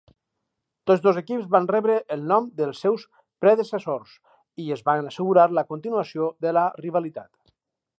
[0.91, 3.05] Tots dos equips van rebre el nom dels seus
[3.45, 4.17] predecessors
[4.65, 7.33] i es van assegurar la continuació de la rivalitat.